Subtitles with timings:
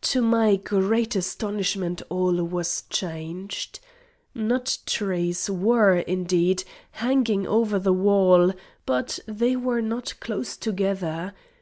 [0.00, 3.80] To my great astonishment all was changed.
[4.34, 8.54] Nut trees were, indeed, hanging over the wall,
[8.86, 11.34] but they were not close together.